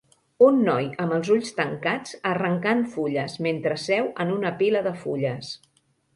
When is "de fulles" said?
4.91-5.55